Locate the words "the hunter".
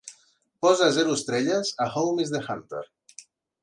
2.37-2.85